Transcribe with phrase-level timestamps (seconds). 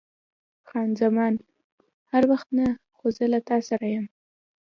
[0.67, 1.33] خان زمان:
[2.11, 2.67] هر وخت نه،
[2.97, 4.05] خو زه له تا سره یم.